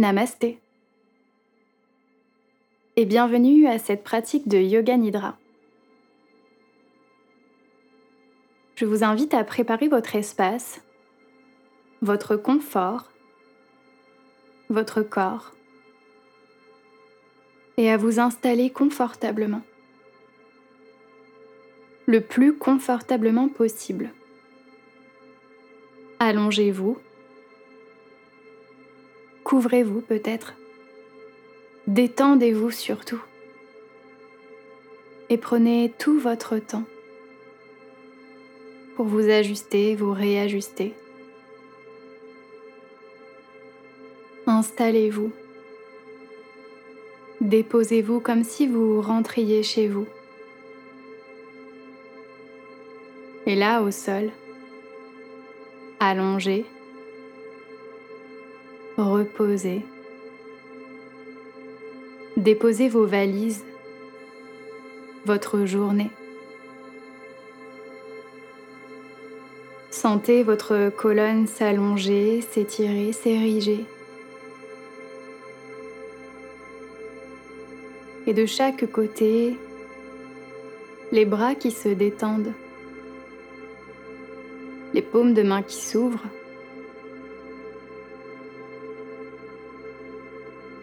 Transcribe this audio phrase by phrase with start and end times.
[0.00, 0.58] Namasté
[2.96, 5.36] et bienvenue à cette pratique de Yoga Nidra.
[8.76, 10.80] Je vous invite à préparer votre espace,
[12.00, 13.10] votre confort,
[14.70, 15.52] votre corps
[17.76, 19.60] et à vous installer confortablement,
[22.06, 24.14] le plus confortablement possible.
[26.20, 26.96] Allongez-vous
[29.50, 30.54] Couvrez-vous peut-être.
[31.88, 33.20] Détendez-vous surtout.
[35.28, 36.84] Et prenez tout votre temps
[38.94, 40.94] pour vous ajuster, vous réajuster.
[44.46, 45.32] Installez-vous.
[47.40, 50.06] Déposez-vous comme si vous rentriez chez vous.
[53.46, 54.30] Et là, au sol,
[55.98, 56.66] allongé,
[62.36, 63.64] Déposez vos valises,
[65.24, 66.10] votre journée.
[69.90, 73.84] Sentez votre colonne s'allonger, s'étirer, s'ériger.
[78.26, 79.56] Et de chaque côté,
[81.12, 82.52] les bras qui se détendent,
[84.92, 86.26] les paumes de main qui s'ouvrent.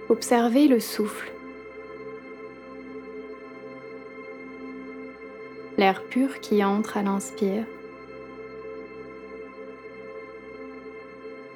[0.10, 1.32] Observez le souffle.
[5.78, 7.66] L'air pur qui entre à l'inspire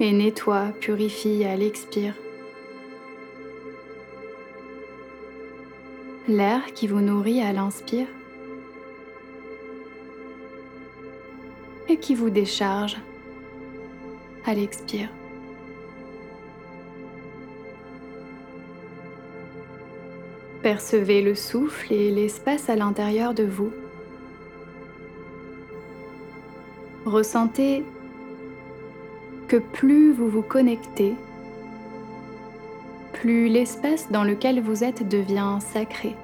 [0.02, 2.14] et nettoie, purifie à l'expire.
[6.26, 8.08] L'air qui vous nourrit à l'inspire
[11.88, 12.96] et qui vous décharge
[14.44, 15.08] à l'expire.
[20.62, 23.72] Percevez le souffle et l'espace à l'intérieur de vous.
[27.04, 27.84] Ressentez
[29.48, 31.14] que plus vous vous connectez,
[33.12, 36.14] plus l'espace dans lequel vous êtes devient sacré.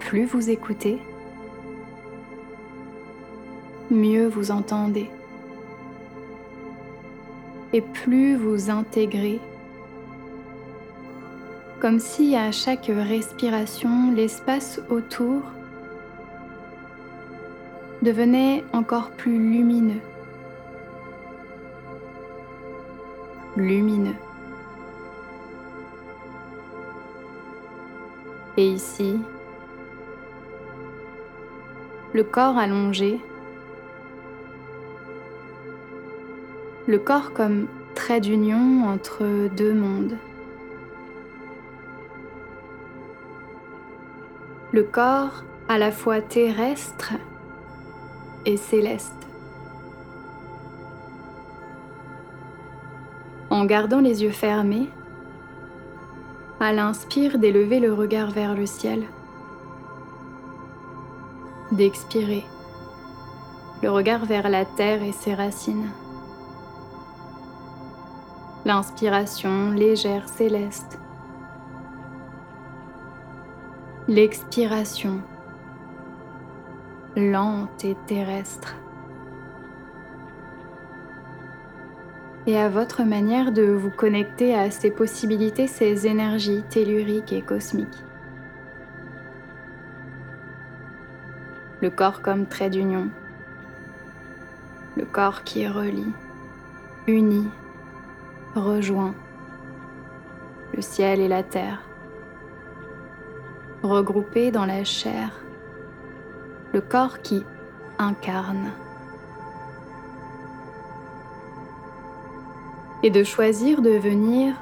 [0.00, 0.98] Plus vous écoutez,
[3.88, 5.08] mieux vous entendez.
[7.72, 9.38] Et plus vous intégrez
[11.80, 15.42] comme si à chaque respiration, l'espace autour
[18.02, 20.00] devenait encore plus lumineux.
[23.56, 24.14] Lumineux.
[28.56, 29.20] Et ici,
[32.12, 33.20] le corps allongé,
[36.88, 40.16] le corps comme trait d'union entre deux mondes.
[44.82, 47.12] Corps à la fois terrestre
[48.46, 49.14] et céleste.
[53.50, 54.88] En gardant les yeux fermés,
[56.60, 59.04] à l'inspire d'élever le regard vers le ciel,
[61.72, 62.44] d'expirer
[63.82, 65.90] le regard vers la terre et ses racines.
[68.64, 70.98] L'inspiration légère céleste
[74.08, 75.20] l'expiration
[77.14, 78.74] lente et terrestre.
[82.46, 88.02] Et à votre manière de vous connecter à ces possibilités, ces énergies telluriques et cosmiques.
[91.82, 93.10] Le corps comme trait d'union.
[94.96, 96.14] Le corps qui relie,
[97.06, 97.48] unit,
[98.54, 99.14] rejoint
[100.74, 101.82] le ciel et la terre
[103.88, 105.30] regroupé dans la chair,
[106.72, 107.42] le corps qui
[107.98, 108.70] incarne.
[113.02, 114.54] Et de choisir de venir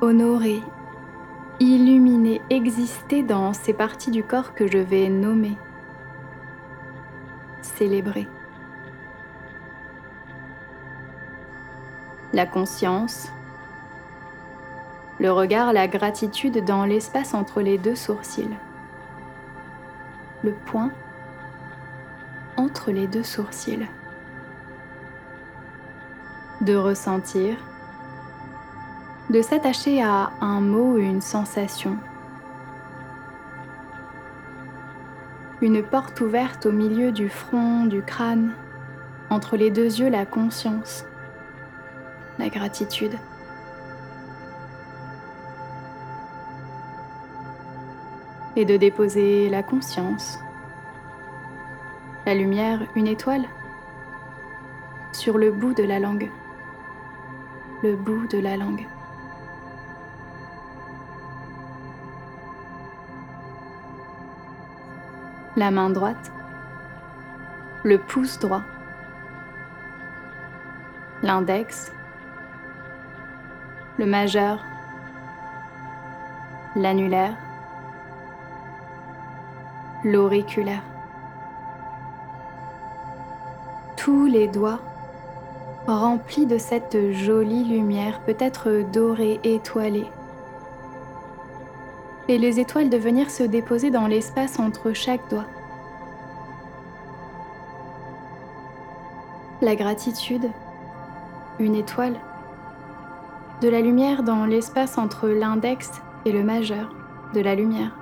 [0.00, 0.60] honorer,
[1.60, 5.56] illuminer, exister dans ces parties du corps que je vais nommer,
[7.60, 8.26] célébrer.
[12.32, 13.30] La conscience,
[15.22, 18.56] le regard, la gratitude dans l'espace entre les deux sourcils.
[20.42, 20.90] Le point
[22.56, 23.86] entre les deux sourcils.
[26.60, 27.56] De ressentir,
[29.30, 31.96] de s'attacher à un mot ou une sensation.
[35.60, 38.54] Une porte ouverte au milieu du front, du crâne,
[39.30, 41.04] entre les deux yeux la conscience
[42.38, 43.12] la gratitude.
[48.54, 50.38] Et de déposer la conscience,
[52.26, 53.46] la lumière, une étoile,
[55.12, 56.30] sur le bout de la langue.
[57.82, 58.86] Le bout de la langue.
[65.56, 66.32] La main droite.
[67.84, 68.62] Le pouce droit.
[71.22, 71.92] L'index.
[73.98, 74.64] Le majeur.
[76.74, 77.36] L'annulaire.
[80.04, 80.82] L'auriculaire.
[83.96, 84.80] Tous les doigts
[85.86, 90.06] rempli de cette jolie lumière, peut-être dorée, étoilée.
[92.26, 95.46] Et les étoiles de venir se déposer dans l'espace entre chaque doigt.
[99.60, 100.50] La gratitude,
[101.60, 102.18] une étoile,
[103.60, 105.92] de la lumière dans l'espace entre l'index
[106.24, 106.92] et le majeur
[107.34, 108.01] de la lumière.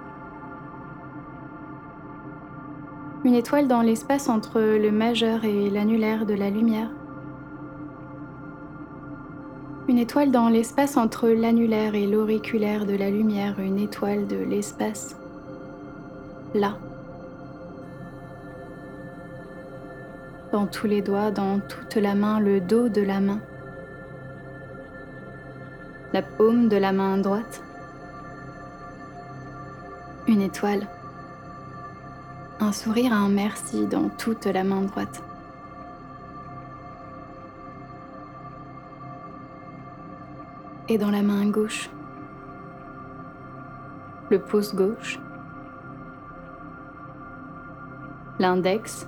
[3.25, 6.91] Une étoile dans l'espace entre le majeur et l'annulaire de la lumière
[9.91, 15.17] une étoile dans l'espace entre l'annulaire et l'auriculaire de la lumière, une étoile de l'espace.
[16.55, 16.79] Là.
[20.53, 23.41] Dans tous les doigts, dans toute la main, le dos de la main.
[26.13, 27.61] La paume de la main droite.
[30.29, 30.87] Une étoile.
[32.61, 35.23] Un sourire, un merci dans toute la main droite.
[40.91, 41.89] et dans la main gauche,
[44.29, 45.21] le pouce gauche,
[48.41, 49.07] l'index,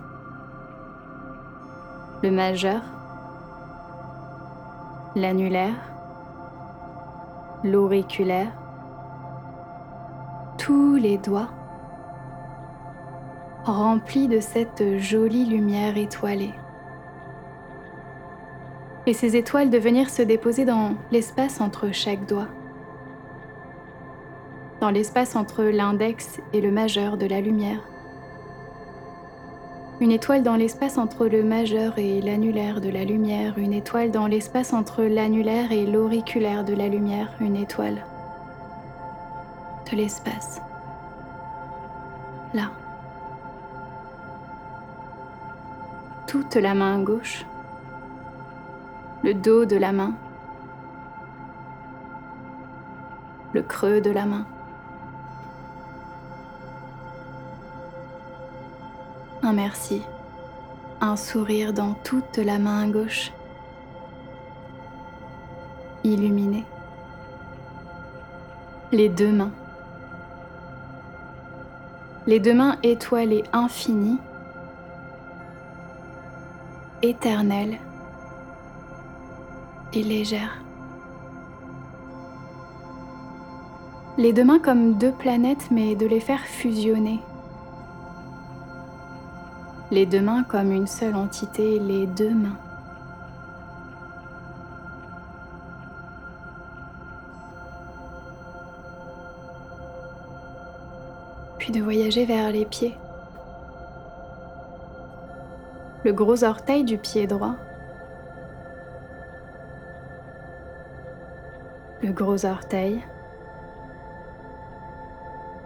[2.23, 2.83] le majeur,
[5.17, 5.75] l'annulaire,
[7.65, 8.53] l'auriculaire,
[10.59, 11.49] tous les doigts
[13.65, 16.53] remplis de cette jolie lumière étoilée
[19.07, 22.49] et ces étoiles de venir se déposer dans l'espace entre chaque doigt,
[24.81, 27.81] dans l'espace entre l'index et le majeur de la lumière.
[30.01, 34.27] Une étoile dans l'espace entre le majeur et l'annulaire de la lumière, une étoile dans
[34.27, 38.05] l'espace entre l'annulaire et l'auriculaire de la lumière, une étoile
[39.91, 40.61] de l'espace.
[42.55, 42.82] Là.
[46.33, 47.45] Toute la main gauche
[49.23, 50.15] le dos de la main,
[53.53, 54.47] le creux de la main.
[59.43, 60.01] Un merci,
[61.03, 63.31] un sourire dans toute la main gauche,
[66.03, 66.65] illuminée.
[68.91, 69.53] Les deux mains.
[72.27, 74.19] Les deux mains étoilées infinies,
[77.03, 77.79] éternelles
[79.93, 80.63] et légère.
[84.19, 87.19] Les deux mains comme deux planètes, mais de les faire fusionner.
[89.91, 92.57] Les deux mains comme une seule entité, les deux mains.
[101.59, 102.97] Puis de voyager vers les pieds.
[106.05, 107.55] Le gros orteil du pied droit.
[112.03, 113.01] Le gros orteil,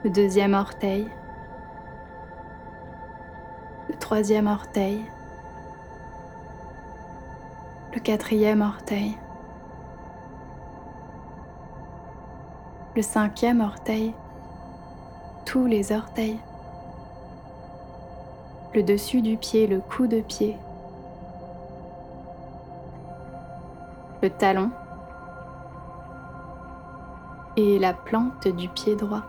[0.04, 1.08] le deuxième orteil,
[3.88, 5.00] le troisième orteil,
[7.94, 9.16] le quatrième orteil,
[12.94, 14.14] le cinquième orteil,
[15.46, 16.38] tous les orteils,
[18.76, 20.54] le dessus du pied, le cou de pied,
[24.22, 24.70] le talon,
[27.56, 29.22] et la plante du pied droit,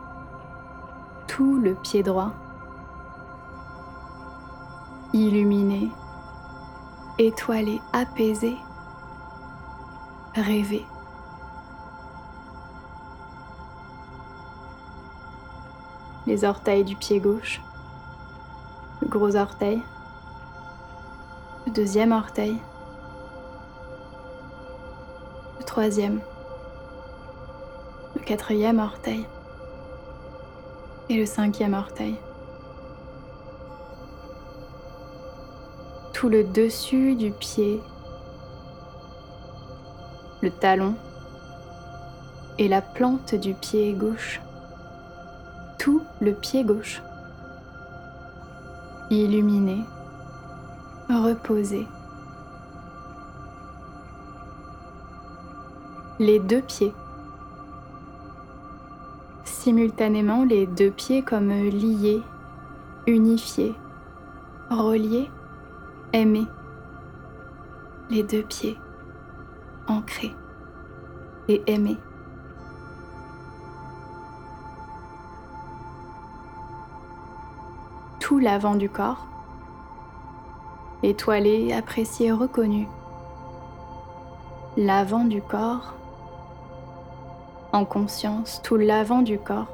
[1.28, 2.34] tout le pied droit,
[5.14, 5.90] illuminé,
[7.18, 8.54] étoilé, apaisé,
[10.36, 10.86] rêvé.
[16.26, 17.62] Les orteils du pied gauche,
[19.08, 19.82] gros orteil,
[21.66, 22.58] le deuxième orteil,
[25.60, 26.22] le troisième.
[28.28, 29.26] Quatrième orteil.
[31.08, 32.18] Et le cinquième orteil.
[36.12, 37.82] Tout le dessus du pied,
[40.42, 40.96] le talon.
[42.58, 44.42] Et la plante du pied gauche,
[45.80, 47.02] tout le pied gauche,
[49.10, 49.84] illuminé,
[51.10, 51.88] reposé.
[56.20, 56.94] Les deux pieds,
[59.46, 62.22] simultanément les deux pieds comme liés,
[63.06, 63.76] unifiés,
[64.70, 65.30] reliés,
[66.14, 66.48] aimés,
[68.10, 68.78] les deux pieds
[69.88, 70.36] ancrés
[71.48, 71.98] et aimés.
[78.20, 79.28] Tout l'avant du corps,
[81.04, 82.88] étoilé, apprécié, reconnu.
[84.76, 85.94] L'avant du corps,
[87.74, 89.68] en conscience, tout l'avant du corps.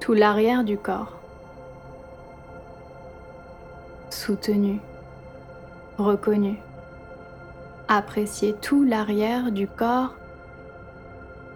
[0.00, 1.16] Tout l'arrière du corps.
[4.10, 4.80] Soutenu,
[5.98, 6.58] reconnu,
[7.88, 10.14] apprécier tout l'arrière du corps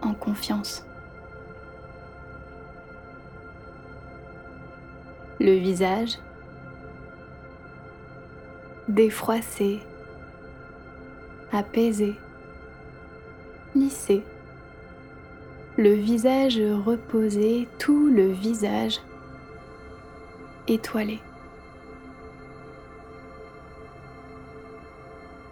[0.03, 0.85] en confiance.
[5.45, 6.19] Le visage
[8.89, 9.81] défroissé,
[11.53, 12.15] apaisé,
[13.75, 14.23] lissé.
[15.77, 19.01] Le visage reposé, tout le visage
[20.67, 21.21] étoilé.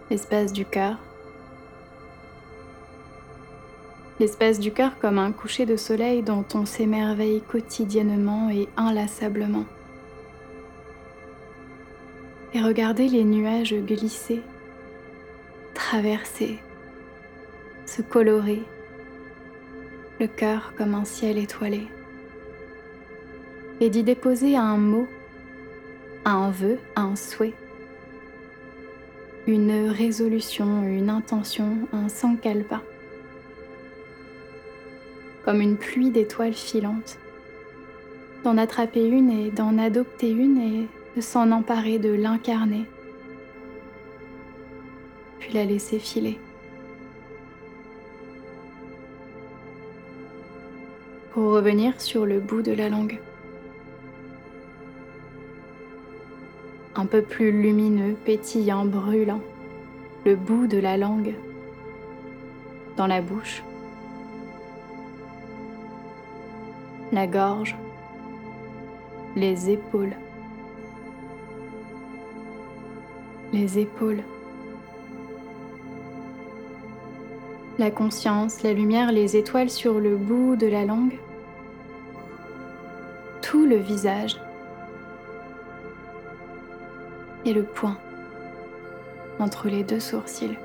[0.09, 0.97] l'espace du cœur.
[4.19, 9.65] L'espace du cœur comme un coucher de soleil dont on s'émerveille quotidiennement et inlassablement.
[12.53, 14.41] Et regardez les nuages glisser,
[15.73, 16.59] traverser,
[17.85, 18.61] se colorer,
[20.19, 21.87] le cœur comme un ciel étoilé.
[23.79, 25.07] Et d'y déposer un mot,
[26.25, 27.55] un vœu, un souhait
[29.45, 32.81] une résolution, une intention, un sankalpa,
[35.43, 37.17] comme une pluie d'étoiles filantes,
[38.43, 42.85] d'en attraper une et d'en adopter une et de s'en emparer, de l'incarner,
[45.39, 46.39] puis la laisser filer.
[51.31, 53.19] Pour revenir sur le bout de la langue.
[56.95, 59.41] un peu plus lumineux, pétillant, brûlant,
[60.25, 61.33] le bout de la langue
[62.97, 63.63] dans la bouche,
[67.11, 67.75] la gorge,
[69.35, 70.13] les épaules,
[73.53, 74.23] les épaules,
[77.77, 81.17] la conscience, la lumière, les étoiles sur le bout de la langue,
[83.41, 84.37] tout le visage
[87.45, 87.97] et le point
[89.39, 90.57] entre les deux sourcils.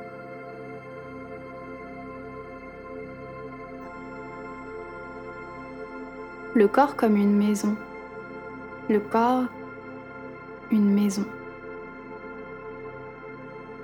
[6.54, 7.76] Le corps comme une maison.
[8.88, 9.44] Le corps,
[10.70, 11.24] une maison.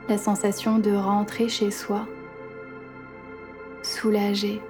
[0.08, 2.06] La sensation de rentrer chez soi,
[3.82, 4.60] soulagé,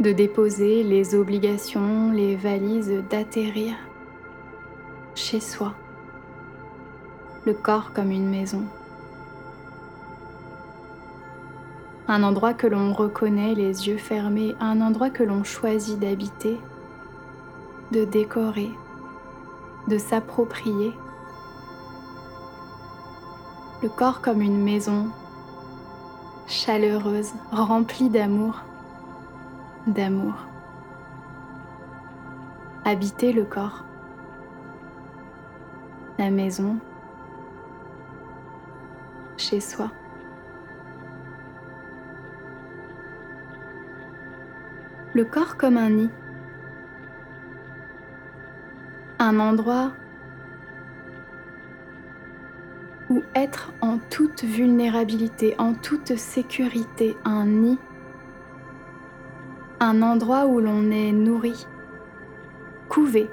[0.00, 3.74] de déposer les obligations, les valises, d'atterrir
[5.14, 5.74] chez soi
[7.46, 8.62] le corps comme une maison.
[12.08, 16.58] Un endroit que l'on reconnaît les yeux fermés, un endroit que l'on choisit d'habiter,
[17.92, 18.70] de décorer,
[19.88, 20.92] de s'approprier.
[23.82, 25.10] Le corps comme une maison
[26.46, 28.62] chaleureuse, remplie d'amour,
[29.86, 30.34] d'amour.
[32.84, 33.84] Habiter le corps,
[36.18, 36.76] la maison,
[39.36, 39.90] chez soi.
[45.14, 46.10] Le corps comme un nid.
[49.18, 49.92] Un endroit
[53.34, 57.78] être en toute vulnérabilité, en toute sécurité, un nid.
[59.80, 61.66] Un endroit où l'on est nourri,
[62.88, 63.28] couvé,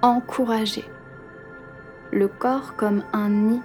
[0.00, 0.84] encouragé.
[2.12, 3.62] Le corps comme un nid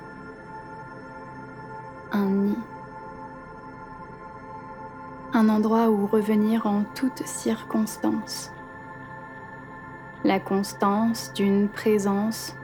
[2.12, 2.58] un nid,
[5.34, 8.52] un endroit où revenir en toutes circonstances.
[10.24, 12.56] La constance d'une présence,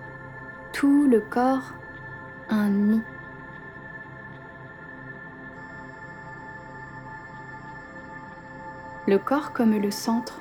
[0.71, 1.73] tout le corps,
[2.53, 3.01] un.
[9.07, 10.39] Le corps comme le centre,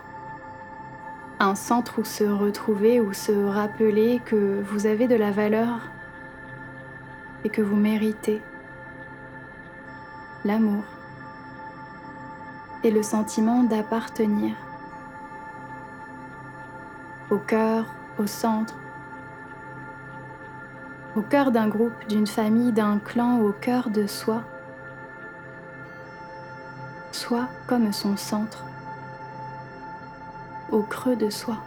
[1.40, 5.80] un centre où se retrouver, ou se rappeler que vous avez de la valeur
[7.44, 8.40] et que vous méritez
[10.44, 10.84] l'amour
[12.84, 14.54] et le sentiment d'appartenir
[17.30, 17.86] au cœur,
[18.18, 18.76] au centre,
[21.14, 24.42] au cœur d'un groupe, d'une famille, d'un clan, au cœur de soi,
[27.12, 28.64] soi comme son centre,
[30.70, 31.58] au creux de soi.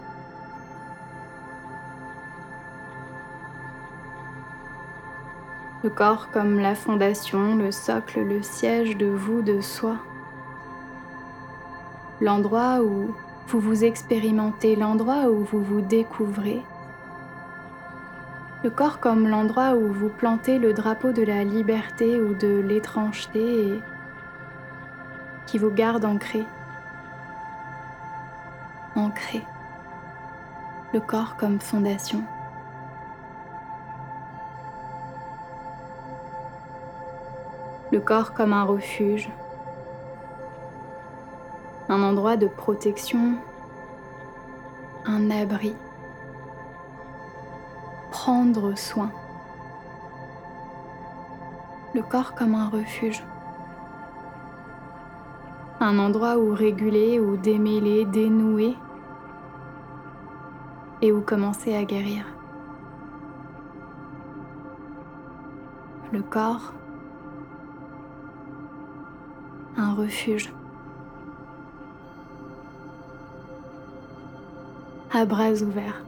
[5.84, 9.98] Le corps comme la fondation, le socle, le siège de vous, de soi.
[12.20, 13.14] L'endroit où
[13.48, 16.64] vous vous expérimentez, l'endroit où vous vous découvrez.
[18.66, 23.68] Le corps comme l'endroit où vous plantez le drapeau de la liberté ou de l'étrangeté
[23.68, 23.82] et
[25.46, 26.44] qui vous garde ancré.
[28.96, 29.44] Ancré.
[30.96, 32.24] Le corps comme fondation.
[37.92, 39.30] Le corps comme un refuge.
[41.88, 43.36] Un endroit de protection.
[45.06, 45.76] Un abri.
[48.18, 49.12] Prendre soin.
[51.94, 53.22] Le corps comme un refuge
[55.82, 58.76] un endroit où réguler, où démêler, dénouer
[61.02, 62.26] et où commencer à guérir.
[66.14, 66.74] Le corps,
[69.76, 70.54] un refuge.
[75.12, 76.02] À bras ouverts.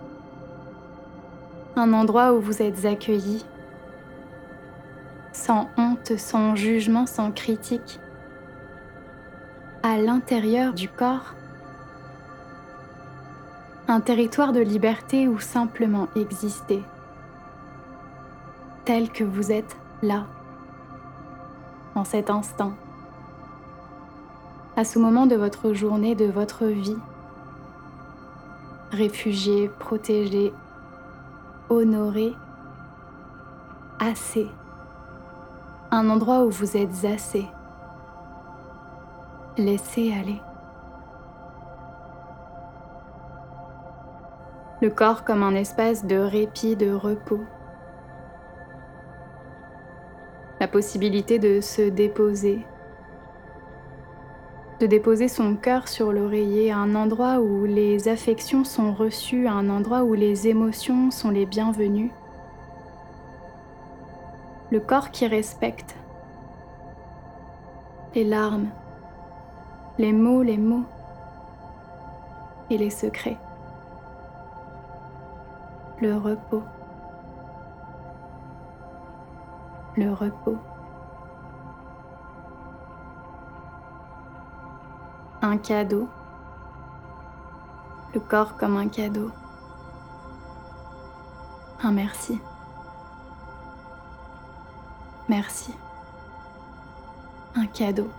[1.80, 3.46] Un endroit où vous êtes accueillis,
[5.32, 8.00] sans honte, sans jugement, sans critique
[9.84, 11.36] à l'intérieur du corps,
[13.88, 16.82] un territoire de liberté où simplement exister,
[18.86, 20.26] tel que vous êtes là,
[21.94, 22.74] en cet instant,
[24.76, 26.98] à ce moment de votre journée, de votre vie,
[28.92, 30.52] réfugié, protégé,
[31.70, 32.34] honoré,
[34.00, 34.48] assez,
[35.92, 37.46] un endroit où vous êtes assez
[39.58, 40.40] Laissez aller.
[44.84, 47.42] Le corps comme un espace de répit, de repos.
[50.60, 52.68] La possibilité de se déposer,
[54.80, 60.04] de déposer son cœur sur l'oreiller, un endroit où les affections sont reçues, un endroit
[60.04, 62.12] où les émotions sont les bienvenues.
[64.70, 65.96] Le corps qui respecte.
[68.14, 68.70] Les larmes,
[69.98, 70.86] les mots, les mots
[72.70, 73.38] et les secrets.
[76.02, 76.64] Le repos.
[79.96, 80.58] Le repos.
[85.50, 86.10] Un cadeau.
[88.14, 89.32] Le corps comme un cadeau.
[91.82, 92.38] Un merci.
[95.30, 95.74] Merci.
[97.56, 98.10] Un cadeau.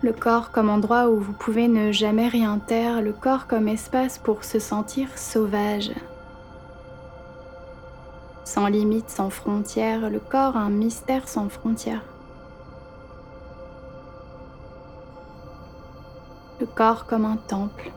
[0.00, 4.16] le corps comme endroit où vous pouvez ne jamais rien taire, le corps comme espace
[4.16, 5.90] pour se sentir sauvage.
[8.44, 12.04] Sans limite, sans frontières, le corps un mystère sans frontières.
[16.60, 17.92] Le corps comme un temple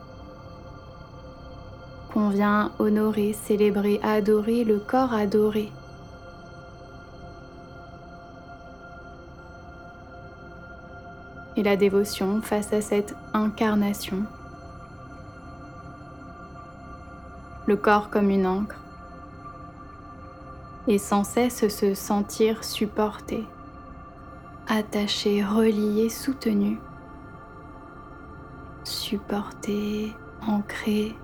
[2.12, 5.72] qu'on vient honorer, célébrer, adorer, le corps adoré.
[11.56, 14.24] et la dévotion face à cette incarnation.
[17.66, 18.76] Le corps comme une encre
[20.88, 23.44] et sans cesse se sentir supporté,
[24.66, 26.80] attaché, relié, soutenu,
[29.12, 30.10] supporté,
[30.48, 31.14] ancré.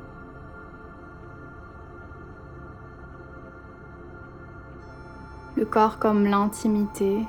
[5.56, 7.24] Le corps comme l'intimité,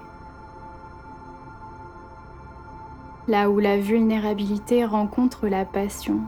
[3.29, 6.19] là où la vulnérabilité rencontre la passion.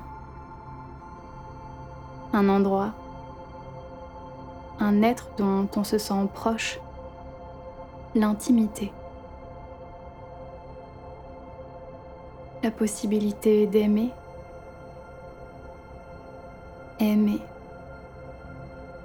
[2.32, 2.94] Un endroit,
[4.80, 6.80] un être dont on se sent proche,
[8.16, 8.94] l'intimité.
[12.64, 14.14] La possibilité d'aimer,
[17.02, 17.42] aimer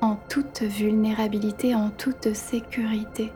[0.01, 3.33] en toute vulnérabilité, en toute sécurité.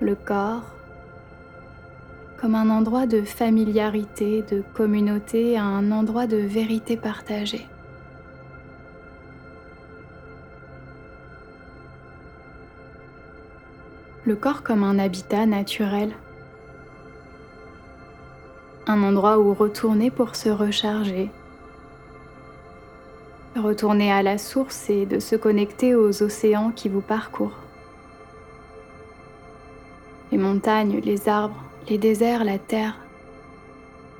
[0.00, 0.74] Le corps
[2.36, 7.68] comme un endroit de familiarité, de communauté, un endroit de vérité partagée.
[14.24, 16.12] Le corps comme un habitat naturel,
[18.88, 21.30] un endroit où retourner pour se recharger,
[23.62, 27.58] retourner à la source et de se connecter aux océans qui vous parcourent.
[30.30, 32.98] Les montagnes, les arbres, les déserts, la terre,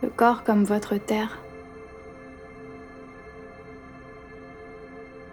[0.03, 1.39] le corps comme votre terre.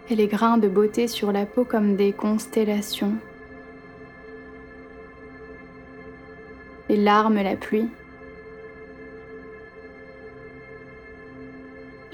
[0.10, 3.14] Et les grains de beauté sur la peau comme des constellations.
[6.90, 7.90] Les larmes, la pluie.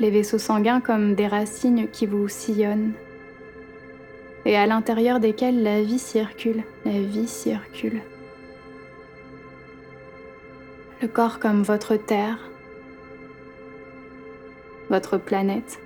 [0.06, 2.94] Les vaisseaux sanguins comme des racines qui vous sillonnent,
[4.46, 8.04] et à l'intérieur desquels la vie circule, la vie circule.
[11.02, 12.38] Le corps comme votre terre,
[14.92, 15.80] votre planète,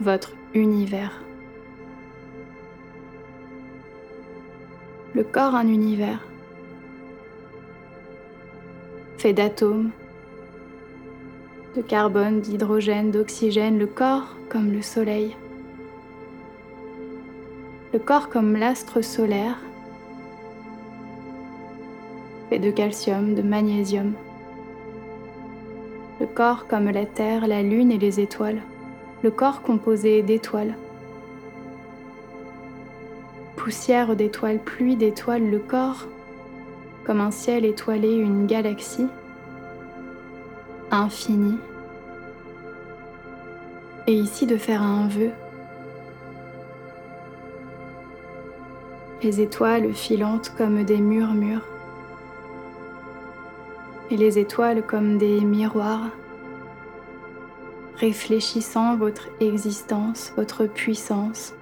[0.00, 1.22] votre univers.
[5.14, 6.26] Le corps un univers
[9.16, 9.92] fait d'atomes,
[11.76, 15.36] de carbone, d'hydrogène, d'oxygène, le corps comme le soleil,
[17.92, 19.58] le corps comme l'astre solaire,
[22.48, 24.14] fait de calcium, de magnésium,
[26.18, 28.62] le corps comme la Terre, la Lune et les étoiles,
[29.22, 30.74] le corps composé d'étoiles,
[33.56, 36.06] poussière d'étoiles, pluie d'étoiles, le corps
[37.04, 39.08] comme un ciel étoilé, une galaxie,
[40.90, 41.58] infini.
[44.06, 45.30] Et ici de faire un vœu.
[49.22, 51.66] Les étoiles filantes comme des murmures.
[54.10, 56.10] Et les étoiles comme des miroirs,
[57.96, 61.54] réfléchissant votre existence, votre puissance,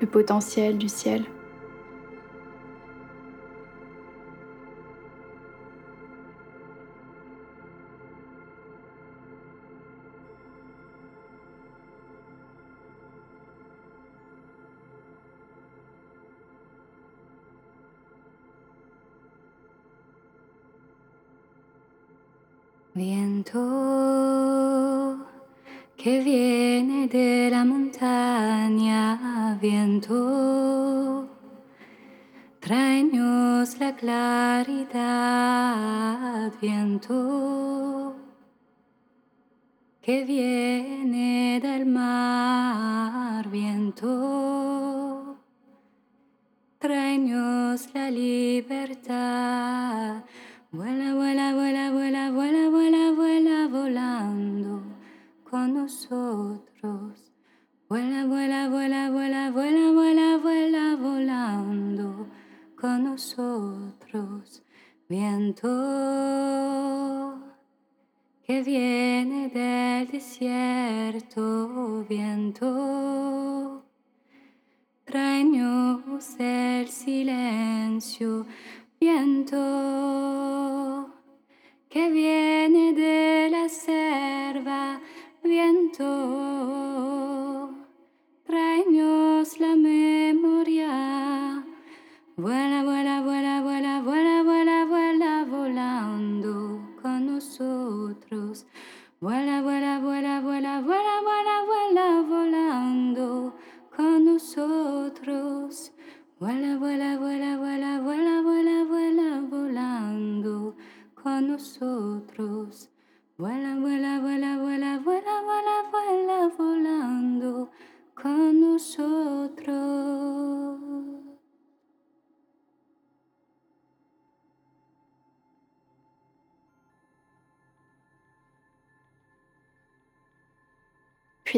[0.00, 1.24] le potentiel du ciel.
[22.98, 23.62] Viento
[25.96, 31.28] que viene de la montaña, viento,
[32.58, 34.92] tráenos la claridad,
[36.60, 38.16] viento
[40.02, 45.36] que viene del mar, viento,
[46.80, 49.28] tráenos la libertad.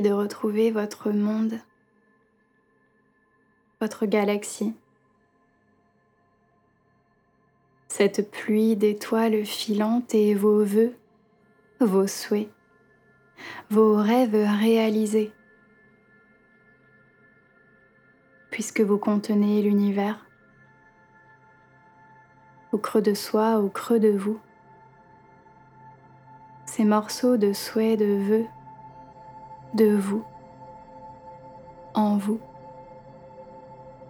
[0.01, 1.61] De retrouver votre monde
[3.81, 4.75] votre galaxie.
[7.89, 10.95] Cette pluie d'étoiles filantes et vos voeux,
[11.81, 12.51] vos souhaits,
[13.71, 15.33] vos rêves réalisés,
[18.51, 20.27] puisque vous contenez l'univers,
[22.73, 24.41] au creux de soi, au creux de vous,
[26.65, 28.47] ces morceaux de souhaits, de vœux,
[29.75, 30.25] de vous,
[31.95, 32.41] en vous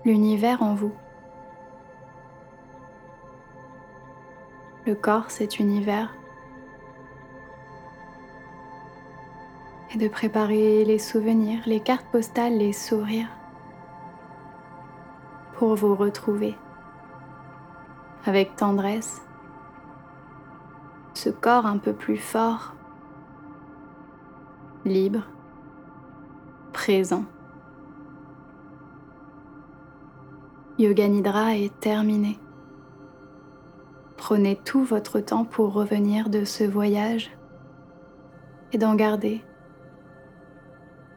[0.04, 0.92] l'univers en vous.
[4.86, 6.14] le corps cet univers.
[9.92, 13.30] Et de préparer les souvenirs, les cartes postales, les sourires
[15.54, 16.56] pour vous retrouver
[18.24, 19.22] avec tendresse,
[21.14, 22.74] ce corps un peu plus fort,
[24.84, 25.22] libre,
[26.80, 27.26] présent.
[30.78, 32.38] Yoga Nidra est terminé.
[34.16, 37.30] Prenez tout votre temps pour revenir de ce voyage
[38.72, 39.44] et d'en garder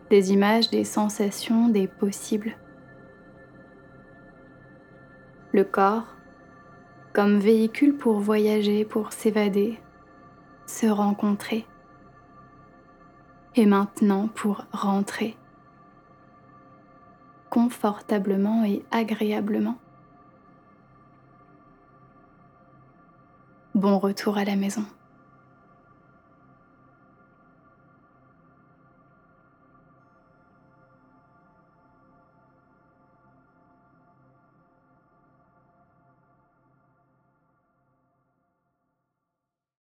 [0.09, 2.57] des images, des sensations, des possibles.
[5.53, 6.13] Le corps
[7.13, 9.79] comme véhicule pour voyager, pour s'évader,
[10.65, 11.65] se rencontrer.
[13.55, 15.37] Et maintenant pour rentrer
[17.53, 19.75] confortablement et agréablement.
[23.75, 24.83] Bon retour à la maison.